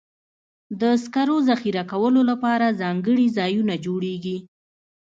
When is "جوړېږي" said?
3.85-4.37